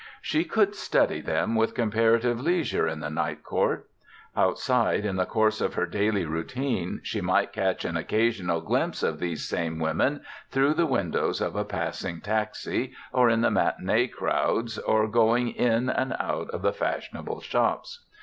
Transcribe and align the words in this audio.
She 0.23 0.45
could 0.45 0.73
study 0.73 1.21
them 1.21 1.53
with 1.53 1.75
comparative 1.75 2.41
leisure 2.41 2.87
in 2.87 3.01
the 3.01 3.11
Night 3.11 3.43
Court. 3.43 3.87
Outside 4.35 5.05
in 5.05 5.15
the 5.15 5.27
course 5.27 5.61
of 5.61 5.75
her 5.75 5.85
daily 5.85 6.25
routine 6.25 7.01
she 7.03 7.21
might 7.21 7.53
catch 7.53 7.85
an 7.85 7.95
occasional 7.95 8.61
glimpse 8.61 9.03
of 9.03 9.19
these 9.19 9.47
same 9.47 9.77
women, 9.77 10.21
through 10.49 10.73
the 10.73 10.87
windows 10.87 11.39
of 11.39 11.55
a 11.55 11.63
passing 11.65 12.19
taxi, 12.19 12.93
or 13.13 13.29
in 13.29 13.41
the 13.41 13.51
matinée 13.51 14.11
crowds, 14.11 14.79
or 14.79 15.07
going 15.07 15.49
in 15.49 15.87
and 15.87 16.15
out 16.19 16.49
of 16.49 16.63
the 16.63 16.73
fashionable 16.73 17.41
shops. 17.41 18.03